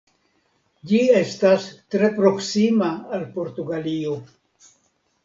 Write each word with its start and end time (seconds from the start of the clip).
Ĝi 0.91 1.01
estas 1.17 1.67
tre 1.95 2.09
proksima 2.15 2.87
al 3.19 3.27
Portugalio. 3.37 4.15